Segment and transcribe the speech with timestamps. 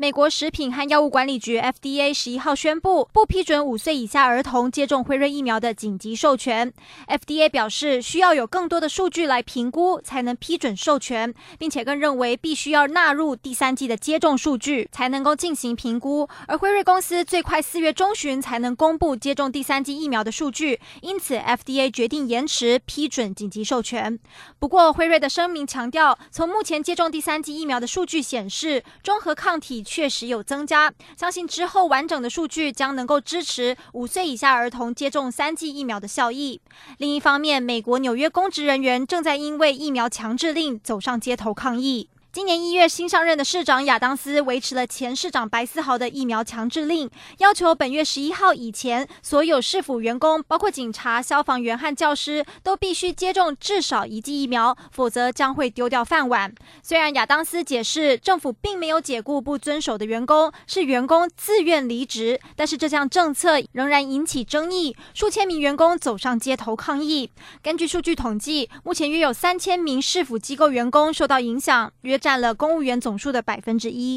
[0.00, 6.72] 美国食品和药物管理局 FDA 十一号宣布，不批准五岁以下儿童接种辉瑞疫苗的紧急授权。
[7.08, 16.28] FDA 表示，需要有更多的数据来评估，才能批准授权，并且更认为必须要纳入第三季的接种数据，才能够进行评估。
[16.46, 24.16] 而辉瑞公司最快四月中旬才能公布接种第三季疫苗的数据，因此 FDA 决定延迟批准紧急授权。
[24.60, 29.84] 不过，辉瑞的声明强调，从目前接种第三季疫苗的数据显示，中和抗体。
[29.88, 36.60] 确实有增加，相信之后完整的数据将能够支持五岁以下儿童接种三剂疫苗的效益。
[36.98, 42.10] 另一方面，美国纽约公职人员正在因为疫苗强制令走上街头抗议。
[42.38, 56.54] 今年一月新上任的市长亚当斯维持了前市长白思豪的疫苗强制令，要求本月十一号以前，所有市府员工，包括警察、消防员和教师，都必须接种至少一剂疫苗，否则将会丢掉饭碗。
[56.80, 67.32] 虽然亚当斯解释政府并没有解雇不遵守的员工，是员工自愿离职，但是这项政策仍然引起争议，数千名员工走上街头抗议。
[67.64, 72.16] 根据数据统计，目前约有三千名市府机构员工受到影响，约。
[72.28, 74.16] 占了公务员总数的百分之一。